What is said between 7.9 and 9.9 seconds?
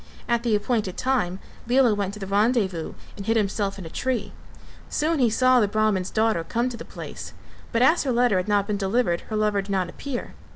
her letter had not been delivered her lover did not